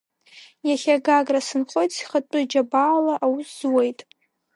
Иахьа 0.69 1.03
Гагра 1.05 1.41
сынхоит, 1.47 1.91
схатәы 1.97 2.39
џьабаала 2.51 3.13
аус 3.25 3.49
зуеит. 3.57 3.99